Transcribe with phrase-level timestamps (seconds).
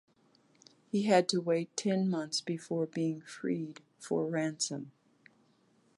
[0.89, 4.91] He had to wait ten months before being freed for ransom.